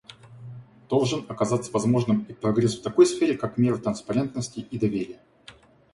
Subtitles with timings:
[0.89, 5.19] Должен оказаться возможным и прогресс в такой сфере, как меры транспарентности и доверия.